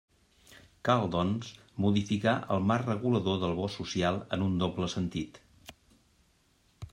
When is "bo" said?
3.61-3.69